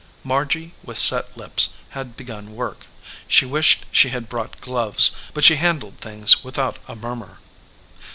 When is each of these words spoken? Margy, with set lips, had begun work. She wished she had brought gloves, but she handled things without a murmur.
Margy, 0.23 0.73
with 0.83 0.97
set 0.97 1.37
lips, 1.37 1.69
had 1.89 2.17
begun 2.17 2.55
work. 2.55 2.87
She 3.27 3.45
wished 3.45 3.85
she 3.91 4.09
had 4.09 4.27
brought 4.29 4.59
gloves, 4.59 5.11
but 5.35 5.43
she 5.43 5.57
handled 5.57 5.99
things 5.99 6.43
without 6.43 6.79
a 6.87 6.95
murmur. 6.95 7.37